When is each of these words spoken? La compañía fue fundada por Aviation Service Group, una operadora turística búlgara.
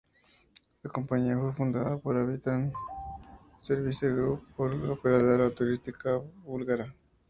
La 0.81 0.89
compañía 0.89 1.37
fue 1.39 1.53
fundada 1.53 1.99
por 1.99 2.17
Aviation 2.17 2.73
Service 3.61 4.09
Group, 4.09 4.47
una 4.57 4.93
operadora 4.93 5.51
turística 5.51 6.17
búlgara. 6.43 6.91